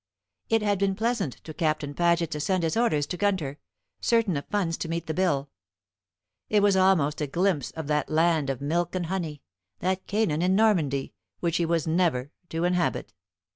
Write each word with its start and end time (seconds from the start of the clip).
It 0.49 0.63
had 0.63 0.79
been 0.79 0.95
pleasant 0.95 1.33
to 1.43 1.53
Captain 1.53 1.93
Paget 1.93 2.31
to 2.31 2.39
send 2.39 2.63
his 2.63 2.75
orders 2.75 3.05
to 3.05 3.17
Gunter, 3.17 3.59
certain 3.99 4.35
of 4.35 4.47
funds 4.47 4.75
to 4.77 4.89
meet 4.89 5.05
the 5.05 5.13
bill. 5.13 5.51
It 6.49 6.63
was 6.63 6.75
almost 6.75 7.21
a 7.21 7.27
glimpse 7.27 7.69
of 7.69 7.85
that 7.85 8.09
land 8.09 8.49
of 8.49 8.61
milk 8.61 8.95
and 8.95 9.05
honey, 9.05 9.43
that 9.77 10.07
Canaan 10.07 10.41
in 10.41 10.55
Normandy, 10.55 11.13
which 11.39 11.57
he 11.57 11.67
was 11.67 11.85
never 11.85 12.31
to 12.49 12.63
inhabit. 12.63 13.13